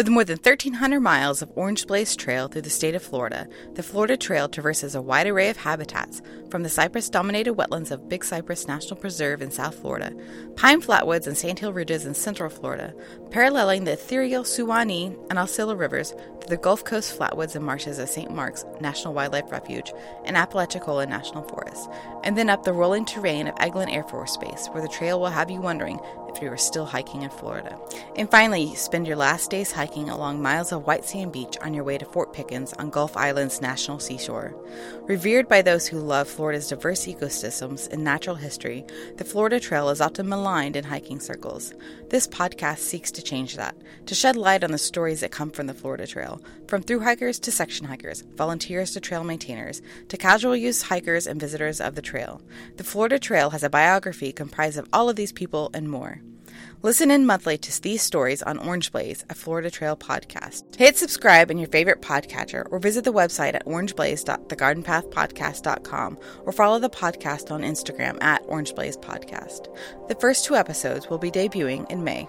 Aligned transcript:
With 0.00 0.08
more 0.08 0.24
than 0.24 0.38
1,300 0.38 0.98
miles 0.98 1.42
of 1.42 1.52
Orange 1.56 1.86
Blaze 1.86 2.16
Trail 2.16 2.48
through 2.48 2.62
the 2.62 2.70
state 2.70 2.94
of 2.94 3.02
Florida, 3.02 3.46
the 3.74 3.82
Florida 3.82 4.16
Trail 4.16 4.48
traverses 4.48 4.94
a 4.94 5.02
wide 5.02 5.26
array 5.26 5.50
of 5.50 5.58
habitats, 5.58 6.22
from 6.50 6.62
the 6.62 6.70
cypress 6.70 7.10
dominated 7.10 7.52
wetlands 7.52 7.90
of 7.90 8.08
Big 8.08 8.24
Cypress 8.24 8.66
National 8.66 8.96
Preserve 8.96 9.42
in 9.42 9.50
South 9.50 9.74
Florida, 9.74 10.16
pine 10.56 10.80
flatwoods 10.80 11.26
and 11.26 11.36
sandhill 11.36 11.74
ridges 11.74 12.06
in 12.06 12.14
central 12.14 12.48
Florida, 12.48 12.94
paralleling 13.30 13.84
the 13.84 13.92
ethereal 13.92 14.42
Suwannee 14.42 15.14
and 15.28 15.38
Osceola 15.38 15.76
rivers 15.76 16.14
to 16.40 16.48
the 16.48 16.56
Gulf 16.56 16.82
Coast 16.82 17.18
flatwoods 17.18 17.54
and 17.54 17.62
marshes 17.62 17.98
of 17.98 18.08
St. 18.08 18.34
Marks 18.34 18.64
National 18.80 19.12
Wildlife 19.12 19.52
Refuge 19.52 19.92
and 20.24 20.34
Apalachicola 20.34 21.06
National 21.06 21.42
Forest, 21.42 21.90
and 22.24 22.38
then 22.38 22.48
up 22.48 22.64
the 22.64 22.72
rolling 22.72 23.04
terrain 23.04 23.48
of 23.48 23.54
Eglin 23.56 23.92
Air 23.92 24.04
Force 24.04 24.38
Base, 24.38 24.68
where 24.68 24.80
the 24.80 24.88
trail 24.88 25.20
will 25.20 25.28
have 25.28 25.50
you 25.50 25.60
wondering 25.60 26.00
if 26.40 26.44
you 26.44 26.50
are 26.50 26.56
still 26.56 26.86
hiking 26.86 27.20
in 27.20 27.28
Florida. 27.28 27.78
And 28.16 28.30
finally, 28.30 28.74
spend 28.74 29.06
your 29.06 29.16
last 29.16 29.50
days 29.50 29.70
hiking 29.70 30.08
along 30.08 30.40
miles 30.40 30.72
of 30.72 30.86
white 30.86 31.04
sand 31.04 31.32
beach 31.32 31.58
on 31.60 31.74
your 31.74 31.84
way 31.84 31.98
to 31.98 32.06
Fort 32.06 32.32
Pickens 32.32 32.72
on 32.74 32.88
Gulf 32.88 33.14
Islands 33.14 33.60
national 33.60 33.98
seashore. 33.98 34.54
Revered 35.02 35.48
by 35.48 35.60
those 35.60 35.86
who 35.86 35.98
love 35.98 36.28
Florida's 36.28 36.68
diverse 36.68 37.04
ecosystems 37.04 37.92
and 37.92 38.02
natural 38.02 38.36
history, 38.36 38.86
the 39.18 39.24
Florida 39.24 39.60
Trail 39.60 39.90
is 39.90 40.00
often 40.00 40.30
maligned 40.30 40.76
in 40.76 40.84
hiking 40.84 41.20
circles. 41.20 41.74
This 42.08 42.26
podcast 42.26 42.78
seeks 42.78 43.10
to 43.12 43.22
change 43.22 43.56
that, 43.56 43.76
to 44.06 44.14
shed 44.14 44.36
light 44.36 44.64
on 44.64 44.72
the 44.72 44.78
stories 44.78 45.20
that 45.20 45.32
come 45.32 45.50
from 45.50 45.66
the 45.66 45.74
Florida 45.74 46.06
Trail, 46.06 46.40
from 46.68 46.82
through 46.82 47.00
hikers 47.00 47.38
to 47.40 47.52
section 47.52 47.84
hikers, 47.84 48.22
volunteers 48.34 48.92
to 48.92 49.00
trail 49.00 49.24
maintainers, 49.24 49.82
to 50.08 50.16
casual 50.16 50.56
use 50.56 50.80
hikers 50.80 51.26
and 51.26 51.38
visitors 51.38 51.82
of 51.82 51.96
the 51.96 52.02
trail. 52.02 52.40
The 52.78 52.84
Florida 52.84 53.18
Trail 53.18 53.50
has 53.50 53.62
a 53.62 53.68
biography 53.68 54.32
comprised 54.32 54.78
of 54.78 54.88
all 54.90 55.10
of 55.10 55.16
these 55.16 55.32
people 55.32 55.70
and 55.74 55.90
more. 55.90 56.22
Listen 56.82 57.10
in 57.10 57.26
monthly 57.26 57.58
to 57.58 57.82
these 57.82 58.00
stories 58.02 58.42
on 58.42 58.58
Orange 58.58 58.90
Blaze, 58.90 59.22
a 59.28 59.34
Florida 59.34 59.70
Trail 59.70 59.94
podcast. 59.96 60.76
Hit 60.76 60.96
subscribe 60.96 61.50
in 61.50 61.58
your 61.58 61.68
favorite 61.68 62.00
podcatcher 62.00 62.66
or 62.70 62.78
visit 62.78 63.04
the 63.04 63.12
website 63.12 63.52
at 63.54 63.66
orangeblaze.thegardenpathpodcast.com 63.66 66.18
or 66.44 66.52
follow 66.52 66.78
the 66.78 66.88
podcast 66.88 67.50
on 67.50 67.60
Instagram 67.60 68.16
at 68.22 68.42
Orange 68.46 68.74
Blaze 68.74 68.96
Podcast. 68.96 69.66
The 70.08 70.14
first 70.14 70.46
two 70.46 70.56
episodes 70.56 71.10
will 71.10 71.18
be 71.18 71.30
debuting 71.30 71.90
in 71.90 72.02
May. 72.02 72.26